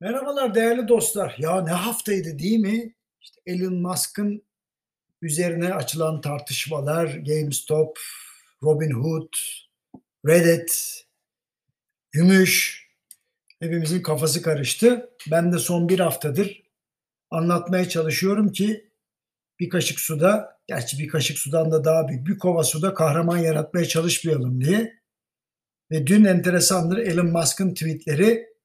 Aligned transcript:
Merhabalar 0.00 0.54
değerli 0.54 0.88
dostlar. 0.88 1.36
Ya 1.38 1.62
ne 1.62 1.70
haftaydı 1.70 2.38
değil 2.38 2.58
mi? 2.58 2.94
İşte 3.20 3.40
Elon 3.46 3.74
Musk'ın 3.74 4.42
üzerine 5.22 5.74
açılan 5.74 6.20
tartışmalar, 6.20 7.06
GameStop, 7.06 7.98
Robinhood, 8.62 9.32
Reddit, 10.26 11.04
Gümüş, 12.10 12.86
hepimizin 13.60 14.02
kafası 14.02 14.42
karıştı. 14.42 15.10
Ben 15.30 15.52
de 15.52 15.58
son 15.58 15.88
bir 15.88 16.00
haftadır 16.00 16.62
anlatmaya 17.30 17.88
çalışıyorum 17.88 18.52
ki 18.52 18.90
bir 19.60 19.68
kaşık 19.68 20.00
suda, 20.00 20.58
gerçi 20.66 20.98
bir 20.98 21.08
kaşık 21.08 21.38
sudan 21.38 21.72
da 21.72 21.84
daha 21.84 22.08
büyük 22.08 22.26
bir 22.26 22.38
kova 22.38 22.64
suda 22.64 22.94
kahraman 22.94 23.38
yaratmaya 23.38 23.88
çalışmayalım 23.88 24.60
diye. 24.60 24.98
Ve 25.90 26.06
dün 26.06 26.24
enteresandır 26.24 26.98
Elon 26.98 27.26
Musk'ın 27.26 27.74
tweetleri 27.74 28.57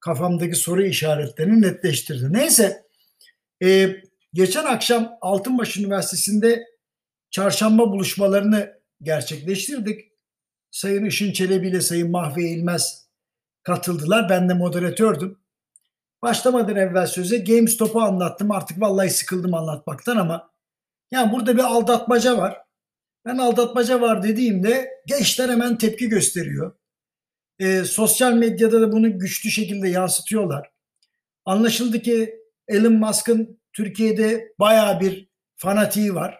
kafamdaki 0.00 0.56
soru 0.56 0.82
işaretlerini 0.86 1.62
netleştirdi. 1.62 2.32
Neyse 2.32 2.86
e, 3.62 3.96
geçen 4.32 4.64
akşam 4.64 5.12
Altınbaş 5.20 5.76
Üniversitesi'nde 5.76 6.66
çarşamba 7.30 7.90
buluşmalarını 7.90 8.80
gerçekleştirdik. 9.02 10.12
Sayın 10.70 11.04
Işın 11.04 11.32
Çelebi 11.32 11.68
ile 11.68 11.80
Sayın 11.80 12.10
Mahve 12.10 12.42
İlmez 12.42 13.06
katıldılar. 13.62 14.28
Ben 14.30 14.48
de 14.48 14.54
moderatördüm. 14.54 15.38
Başlamadan 16.22 16.76
evvel 16.76 17.06
söze 17.06 17.38
GameStop'u 17.38 18.00
anlattım. 18.00 18.50
Artık 18.50 18.80
vallahi 18.80 19.10
sıkıldım 19.10 19.54
anlatmaktan 19.54 20.16
ama 20.16 20.50
yani 21.10 21.32
burada 21.32 21.56
bir 21.56 21.62
aldatmaca 21.62 22.36
var. 22.36 22.58
Ben 23.24 23.38
aldatmaca 23.38 24.00
var 24.00 24.22
dediğimde 24.22 24.90
gençler 25.06 25.48
hemen 25.48 25.78
tepki 25.78 26.08
gösteriyor. 26.08 26.72
E, 27.58 27.84
sosyal 27.84 28.32
medyada 28.32 28.80
da 28.80 28.92
bunu 28.92 29.18
güçlü 29.18 29.50
şekilde 29.50 29.88
yansıtıyorlar. 29.88 30.70
Anlaşıldı 31.44 32.00
ki 32.00 32.34
Elon 32.68 32.92
Musk'ın 32.92 33.60
Türkiye'de 33.72 34.52
baya 34.58 35.00
bir 35.00 35.28
fanatiği 35.56 36.14
var. 36.14 36.38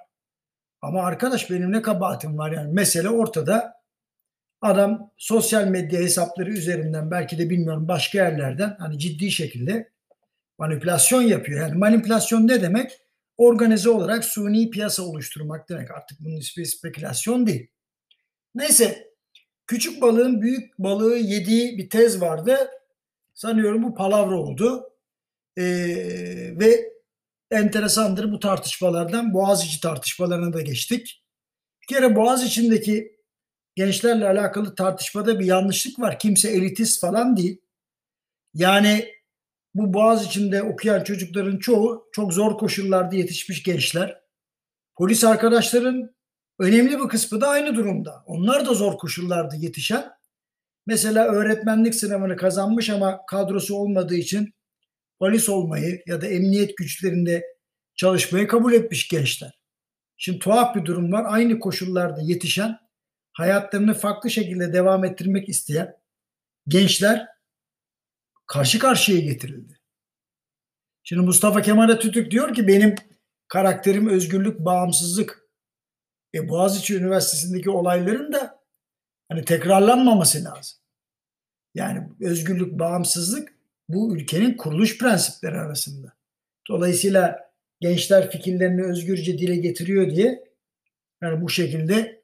Ama 0.83 1.03
arkadaş 1.03 1.51
benim 1.51 1.73
ne 1.73 1.83
kabahatim 1.83 2.39
var 2.39 2.53
yani. 2.53 2.73
Mesele 2.73 3.09
ortada. 3.09 3.77
Adam 4.61 5.11
sosyal 5.17 5.67
medya 5.67 6.01
hesapları 6.01 6.51
üzerinden 6.51 7.11
belki 7.11 7.39
de 7.39 7.51
bilmiyorum 7.51 7.89
başka 7.89 8.19
yerlerden 8.19 8.77
hani 8.79 8.99
ciddi 8.99 9.31
şekilde 9.31 9.93
manipülasyon 10.59 11.23
yapıyor. 11.23 11.61
Yani 11.61 11.79
manipülasyon 11.79 12.49
ne 12.49 12.63
demek? 12.63 12.93
Organize 13.37 13.91
olarak 13.91 14.25
suni 14.25 14.71
piyasa 14.71 15.03
oluşturmak 15.03 15.69
demek. 15.69 15.91
Artık 15.91 16.21
bunun 16.21 16.37
ismi 16.37 16.67
spekülasyon 16.67 17.47
değil. 17.47 17.71
Neyse 18.55 19.06
küçük 19.67 20.03
balığın 20.03 20.43
büyük 20.43 20.79
balığı 20.79 21.17
yediği 21.17 21.79
bir 21.79 21.91
tez 21.91 22.21
vardı. 22.21 22.71
Sanıyorum 23.35 23.83
bu 23.83 23.95
palavra 23.95 24.41
oldu. 24.41 24.91
Ee, 25.59 25.65
ve 26.61 26.93
enteresandır 27.51 28.33
bu 28.33 28.41
tartışmalardan 28.41 29.35
Boğaziçi 29.35 29.81
tartışmalarına 29.81 30.53
da 30.53 30.61
geçtik. 30.61 31.25
Bir 31.83 31.87
kere 31.87 32.17
Boğaziçi'ndeki 32.17 33.17
gençlerle 33.75 34.29
alakalı 34.29 34.75
tartışmada 34.75 35.41
bir 35.41 35.45
yanlışlık 35.45 35.99
var. 35.99 36.19
Kimse 36.19 36.51
elitist 36.51 37.01
falan 37.01 37.37
değil. 37.37 37.61
Yani 38.55 39.15
bu 39.75 39.93
Boğaz 39.95 40.27
içinde 40.27 40.63
okuyan 40.63 41.05
çocukların 41.05 41.59
çoğu 41.59 42.09
çok 42.13 42.33
zor 42.33 42.59
koşullarda 42.59 43.17
yetişmiş 43.17 43.63
gençler. 43.63 44.21
Polis 44.97 45.25
arkadaşların 45.25 46.16
önemli 46.59 46.99
bir 46.99 47.09
kısmı 47.09 47.41
da 47.41 47.49
aynı 47.49 47.75
durumda. 47.77 48.23
Onlar 48.27 48.67
da 48.67 48.75
zor 48.75 48.99
koşullarda 48.99 49.55
yetişen. 49.57 50.13
Mesela 50.87 51.27
öğretmenlik 51.27 51.95
sınavını 51.95 52.37
kazanmış 52.37 52.91
ama 52.91 53.27
kadrosu 53.27 53.77
olmadığı 53.77 54.15
için 54.15 54.55
polis 55.19 55.49
olmayı 55.49 56.03
ya 56.07 56.21
da 56.21 56.27
emniyet 56.27 56.77
güçlerinde 56.77 57.45
çalışmayı 57.95 58.47
kabul 58.47 58.73
etmiş 58.73 59.09
gençler. 59.09 59.59
Şimdi 60.17 60.39
tuhaf 60.39 60.75
bir 60.75 60.85
durum 60.85 61.13
var. 61.13 61.25
Aynı 61.29 61.59
koşullarda 61.59 62.21
yetişen, 62.23 62.79
hayatlarını 63.33 63.95
farklı 63.95 64.31
şekilde 64.31 64.73
devam 64.73 65.05
ettirmek 65.05 65.49
isteyen 65.49 65.97
gençler 66.69 67.27
karşı 68.47 68.79
karşıya 68.79 69.21
getirildi. 69.21 69.81
Şimdi 71.03 71.23
Mustafa 71.23 71.63
Kemal 71.63 71.89
Atatürk 71.89 72.31
diyor 72.31 72.55
ki 72.55 72.69
benim 72.69 72.95
karakterim 73.49 74.09
özgürlük, 74.09 74.59
bağımsızlık. 74.59 75.46
E 76.37 76.49
Boğaziçi 76.49 76.97
Üniversitesi'ndeki 76.97 77.71
olayların 77.71 78.33
da 78.33 78.61
hani 79.29 79.45
tekrarlanmaması 79.45 80.45
lazım. 80.45 80.79
Yani 81.75 82.09
özgürlük, 82.21 82.79
bağımsızlık 82.79 83.55
bu 83.89 84.17
ülkenin 84.17 84.57
kuruluş 84.57 84.99
prensipleri 84.99 85.59
arasında. 85.59 86.13
Dolayısıyla 86.69 87.51
gençler 87.81 88.31
fikirlerini 88.31 88.83
özgürce 88.83 89.39
dile 89.39 89.57
getiriyor 89.57 90.11
diye 90.11 90.45
yani 91.23 91.43
bu 91.43 91.49
şekilde 91.49 92.23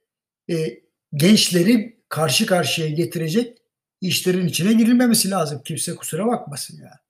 e, 0.51 0.81
gençleri 1.15 2.03
karşı 2.09 2.47
karşıya 2.47 2.89
getirecek 2.89 3.59
işlerin 4.01 4.47
içine 4.47 4.73
girilmemesi 4.73 5.31
lazım. 5.31 5.63
Kimse 5.65 5.95
kusura 5.95 6.27
bakmasın 6.27 6.83
ya. 6.83 7.01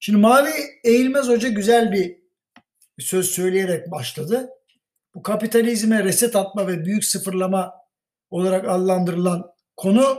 Şimdi 0.00 0.18
Mavi 0.18 0.50
Eğilmez 0.84 1.28
Hoca 1.28 1.48
güzel 1.48 1.92
bir 1.92 2.16
söz 2.98 3.30
söyleyerek 3.30 3.90
başladı. 3.90 4.50
Bu 5.14 5.22
kapitalizme 5.22 6.04
reset 6.04 6.36
atma 6.36 6.68
ve 6.68 6.84
büyük 6.84 7.04
sıfırlama 7.04 7.74
olarak 8.30 8.68
adlandırılan 8.68 9.52
konu 9.76 10.18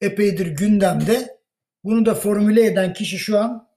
epeydir 0.00 0.46
gündemde. 0.46 1.38
Bunu 1.84 2.06
da 2.06 2.14
formüle 2.14 2.66
eden 2.66 2.92
kişi 2.92 3.18
şu 3.18 3.38
an 3.38 3.68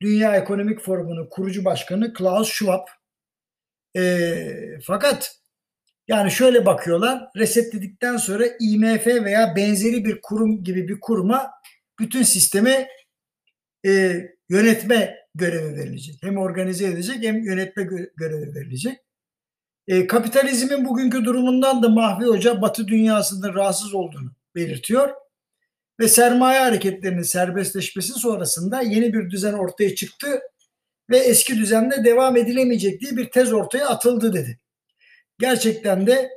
Dünya 0.00 0.36
Ekonomik 0.36 0.80
Forumu'nun 0.80 1.28
kurucu 1.30 1.64
başkanı 1.64 2.12
Klaus 2.12 2.52
Schwab. 2.52 2.86
E, 3.96 4.80
fakat 4.82 5.38
yani 6.08 6.30
şöyle 6.30 6.66
bakıyorlar 6.66 7.28
resetledikten 7.36 8.16
sonra 8.16 8.44
IMF 8.60 9.06
veya 9.06 9.56
benzeri 9.56 10.04
bir 10.04 10.20
kurum 10.22 10.64
gibi 10.64 10.88
bir 10.88 11.00
kuruma 11.00 11.50
bütün 12.00 12.22
sistemi 12.22 12.86
e, 13.86 14.22
yönetme 14.48 15.16
görevi 15.34 15.76
verilecek. 15.76 16.22
Hem 16.22 16.36
organize 16.36 16.86
edecek 16.86 17.16
hem 17.22 17.44
yönetme 17.44 17.82
görevi 18.16 18.54
verilecek. 18.54 18.98
E, 19.88 20.06
kapitalizmin 20.06 20.84
bugünkü 20.84 21.24
durumundan 21.24 21.82
da 21.82 21.88
Mahvi 21.88 22.24
Hoca 22.24 22.62
Batı 22.62 22.88
dünyasında 22.88 23.54
rahatsız 23.54 23.94
olduğunu 23.94 24.30
belirtiyor. 24.54 25.14
Ve 26.00 26.08
sermaye 26.08 26.60
hareketlerinin 26.60 27.22
serbestleşmesi 27.22 28.12
sonrasında 28.12 28.80
yeni 28.80 29.12
bir 29.12 29.30
düzen 29.30 29.52
ortaya 29.52 29.94
çıktı 29.94 30.40
ve 31.10 31.18
eski 31.18 31.58
düzenle 31.58 32.04
devam 32.04 32.36
edilemeyecek 32.36 33.00
diye 33.00 33.16
bir 33.16 33.30
tez 33.30 33.52
ortaya 33.52 33.88
atıldı 33.88 34.32
dedi. 34.32 34.58
Gerçekten 35.38 36.06
de 36.06 36.30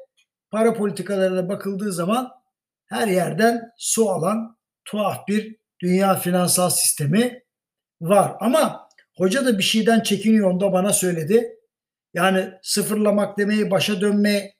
para 0.52 0.74
politikalarına 0.74 1.50
bakıldığı 1.50 1.94
zaman 1.94 2.32
her 2.86 3.08
yerden 3.08 3.72
su 3.78 4.10
alan 4.10 4.58
tuhaf 4.86 5.28
bir 5.28 5.56
dünya 5.80 6.16
finansal 6.16 6.70
sistemi 6.70 7.44
var. 8.02 8.34
Ama 8.40 8.90
hoca 9.18 9.46
da 9.46 9.58
bir 9.58 9.64
şeyden 9.64 10.00
çekiniyor 10.00 10.52
onda 10.52 10.74
bana 10.74 10.94
söyledi. 10.94 11.61
Yani 12.14 12.52
sıfırlamak 12.62 13.38
demeyi 13.38 13.72
başa 13.72 14.02
dönme 14.02 14.54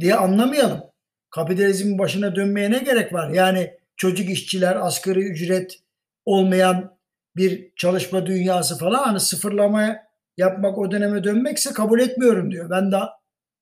diye 0.00 0.14
anlamayalım. 0.14 0.82
Kapitalizmin 1.30 1.98
başına 1.98 2.36
dönmeye 2.36 2.70
ne 2.70 2.78
gerek 2.78 3.12
var? 3.12 3.30
Yani 3.30 3.74
çocuk 3.96 4.30
işçiler, 4.30 4.76
asgari 4.76 5.20
ücret 5.20 5.78
olmayan 6.24 6.98
bir 7.36 7.72
çalışma 7.76 8.26
dünyası 8.26 8.78
falan 8.78 9.04
hani 9.04 9.20
sıfırlamaya 9.20 10.04
yapmak 10.36 10.78
o 10.78 10.90
döneme 10.90 11.24
dönmekse 11.24 11.72
kabul 11.72 12.00
etmiyorum 12.00 12.50
diyor. 12.50 12.70
Ben 12.70 12.92
de 12.92 12.96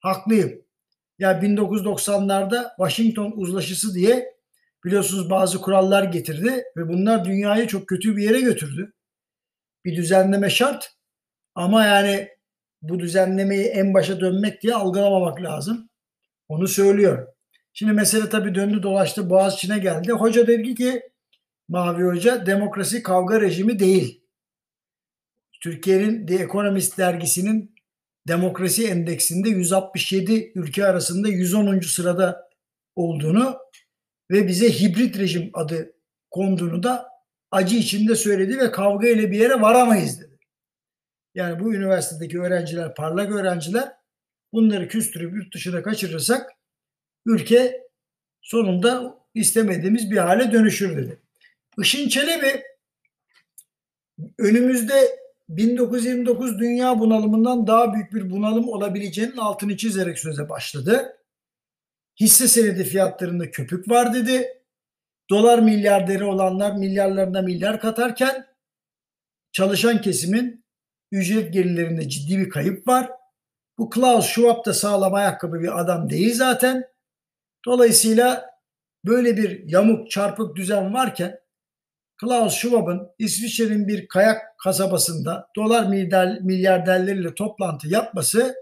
haklıyım. 0.01 0.63
Ya 1.19 1.33
1990'larda 1.33 2.69
Washington 2.77 3.33
uzlaşısı 3.37 3.95
diye 3.95 4.35
biliyorsunuz 4.85 5.31
bazı 5.31 5.61
kurallar 5.61 6.05
getirdi 6.05 6.65
ve 6.77 6.89
bunlar 6.89 7.25
dünyayı 7.25 7.67
çok 7.67 7.89
kötü 7.89 8.17
bir 8.17 8.23
yere 8.23 8.41
götürdü. 8.41 8.93
Bir 9.85 9.97
düzenleme 9.97 10.51
şart 10.51 10.93
ama 11.55 11.87
yani 11.87 12.29
bu 12.83 13.01
düzenlemeyi 13.01 13.65
en 13.65 13.95
başa 13.95 14.21
dönmek 14.21 14.63
diye 14.63 14.75
algılamamak 14.75 15.43
lazım. 15.43 15.89
Onu 16.49 16.69
söylüyor. 16.69 17.27
Şimdi 17.73 17.93
mesele 17.93 18.29
tabii 18.29 18.55
döndü 18.55 18.83
dolaştı 18.83 19.31
Boğaziçi'ne 19.31 19.79
geldi. 19.79 20.13
Hoca 20.13 20.47
dedi 20.47 20.75
ki 20.75 21.03
Mavi 21.69 22.05
Hoca 22.05 22.47
demokrasi 22.47 23.03
kavga 23.03 23.41
rejimi 23.41 23.79
değil. 23.79 24.23
Türkiye'nin 25.63 26.27
The 26.27 26.35
Economist 26.35 26.99
dergisinin 26.99 27.75
demokrasi 28.29 28.87
endeksinde 28.89 29.49
167 29.49 30.53
ülke 30.55 30.87
arasında 30.87 31.29
110. 31.29 31.81
sırada 31.81 32.51
olduğunu 32.97 33.59
ve 34.31 34.49
bize 34.49 34.71
hibrit 34.71 35.19
rejim 35.19 35.51
adı 35.55 35.93
konduğunu 36.31 36.83
da 36.83 37.09
acı 37.51 37.77
içinde 37.77 38.15
söyledi 38.15 38.59
ve 38.59 38.71
kavga 38.71 39.09
ile 39.09 39.31
bir 39.31 39.39
yere 39.39 39.61
varamayız 39.61 40.21
dedi. 40.21 40.32
Yani 41.35 41.61
bu 41.61 41.75
üniversitedeki 41.75 42.41
öğrenciler, 42.41 42.95
parlak 42.95 43.33
öğrenciler 43.33 43.93
bunları 44.53 44.89
küstürüp 44.89 45.35
yurt 45.35 45.55
dışına 45.55 45.83
kaçırırsak 45.83 46.51
ülke 47.27 47.89
sonunda 48.41 49.19
istemediğimiz 49.35 50.11
bir 50.11 50.17
hale 50.17 50.53
dönüşür 50.53 50.97
dedi. 50.97 51.19
Işın 51.79 52.09
Çelebi 52.09 52.63
önümüzde 54.39 55.23
1929 55.49 56.59
dünya 56.59 56.99
bunalımından 56.99 57.67
daha 57.67 57.95
büyük 57.95 58.15
bir 58.15 58.31
bunalım 58.31 58.69
olabileceğinin 58.69 59.37
altını 59.37 59.77
çizerek 59.77 60.19
söze 60.19 60.49
başladı. 60.49 61.17
Hisse 62.21 62.49
senedi 62.49 62.85
fiyatlarında 62.85 63.51
köpük 63.51 63.91
var 63.91 64.15
dedi. 64.15 64.63
Dolar 65.31 65.59
milyarderi 65.59 66.25
olanlar 66.25 66.77
milyarlarına 66.77 67.43
milyar 67.43 67.81
katarken 67.81 68.47
çalışan 69.53 70.01
kesimin 70.01 70.62
ücret 71.13 71.53
gelirlerinde 71.53 72.09
ciddi 72.09 72.39
bir 72.39 72.49
kayıp 72.49 72.89
var. 72.89 73.11
Bu 73.79 73.91
Klaus 73.91 74.27
Schwab 74.27 74.67
da 74.67 74.75
sağlam 74.75 75.15
ayakkabı 75.15 75.61
bir 75.61 75.81
adam 75.81 76.11
değil 76.11 76.35
zaten. 76.35 76.85
Dolayısıyla 77.67 78.51
böyle 79.05 79.37
bir 79.37 79.69
yamuk 79.69 80.11
çarpık 80.11 80.57
düzen 80.57 80.95
varken 80.95 81.41
Klaus 82.21 82.55
Schwab'ın 82.55 83.09
İsviçre'nin 83.19 83.89
bir 83.89 84.09
kayak 84.09 84.59
kasabasında 84.59 85.49
dolar 85.57 85.87
milyar, 85.87 86.39
milyarderleriyle 86.41 87.35
toplantı 87.35 87.89
yapması 87.89 88.55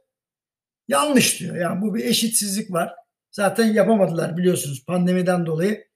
yanlış 0.88 1.40
diyor. 1.40 1.56
Yani 1.56 1.82
bu 1.82 1.94
bir 1.94 2.04
eşitsizlik 2.04 2.72
var. 2.72 2.94
Zaten 3.30 3.64
yapamadılar 3.64 4.36
biliyorsunuz 4.36 4.84
pandemiden 4.86 5.46
dolayı 5.46 5.88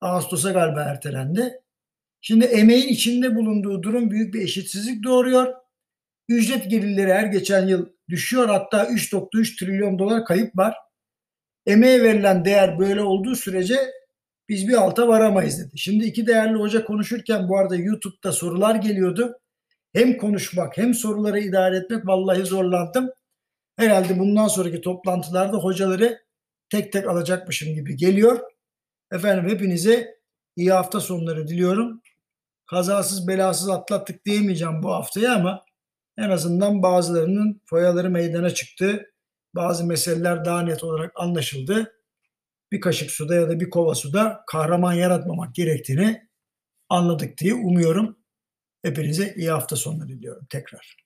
Ağustos'a 0.00 0.52
galiba 0.52 0.82
ertelendi. 0.82 1.60
Şimdi 2.20 2.44
emeğin 2.44 2.88
içinde 2.88 3.36
bulunduğu 3.36 3.82
durum 3.82 4.10
büyük 4.10 4.34
bir 4.34 4.42
eşitsizlik 4.42 5.04
doğuruyor. 5.04 5.54
Ücret 6.30 6.70
gelirleri 6.70 7.12
her 7.12 7.26
geçen 7.26 7.66
yıl 7.66 7.86
düşüyor. 8.08 8.48
Hatta 8.48 8.84
3.3 8.84 9.58
trilyon 9.58 9.98
dolar 9.98 10.24
kayıp 10.24 10.56
var. 10.56 10.74
Emeğe 11.66 12.02
verilen 12.02 12.44
değer 12.44 12.78
böyle 12.78 13.02
olduğu 13.02 13.36
sürece 13.36 13.76
biz 14.48 14.68
bir 14.68 14.74
alta 14.74 15.08
varamayız 15.08 15.58
dedi. 15.58 15.78
Şimdi 15.78 16.04
iki 16.04 16.26
değerli 16.26 16.58
hoca 16.58 16.84
konuşurken 16.84 17.48
bu 17.48 17.58
arada 17.58 17.76
YouTube'da 17.76 18.32
sorular 18.32 18.74
geliyordu. 18.74 19.38
Hem 19.92 20.16
konuşmak 20.16 20.76
hem 20.78 20.94
soruları 20.94 21.40
idare 21.40 21.76
etmek 21.76 22.06
vallahi 22.06 22.44
zorlandım. 22.44 23.10
Herhalde 23.76 24.18
bundan 24.18 24.48
sonraki 24.48 24.80
toplantılarda 24.80 25.56
hocaları 25.56 26.18
tek 26.68 26.92
tek 26.92 27.08
alacakmışım 27.08 27.74
gibi 27.74 27.96
geliyor. 27.96 28.40
Efendim 29.12 29.48
hepinize 29.50 30.14
iyi 30.56 30.72
hafta 30.72 31.00
sonları 31.00 31.48
diliyorum. 31.48 32.02
Kazasız 32.66 33.28
belasız 33.28 33.68
atlattık 33.68 34.24
diyemeyeceğim 34.24 34.82
bu 34.82 34.90
haftayı 34.92 35.32
ama 35.32 35.64
en 36.20 36.30
azından 36.30 36.82
bazılarının 36.82 37.62
foyaları 37.66 38.10
meydana 38.10 38.50
çıktı. 38.50 39.06
Bazı 39.54 39.86
meseleler 39.86 40.44
daha 40.44 40.62
net 40.62 40.84
olarak 40.84 41.12
anlaşıldı. 41.16 41.92
Bir 42.72 42.80
kaşık 42.80 43.10
suda 43.10 43.34
ya 43.34 43.48
da 43.48 43.60
bir 43.60 43.70
kova 43.70 43.94
suda 43.94 44.44
kahraman 44.46 44.92
yaratmamak 44.92 45.54
gerektiğini 45.54 46.28
anladık 46.88 47.38
diye 47.38 47.54
umuyorum. 47.54 48.18
Hepinize 48.82 49.34
iyi 49.36 49.50
hafta 49.50 49.76
sonları 49.76 50.08
diliyorum 50.08 50.46
tekrar. 50.50 50.96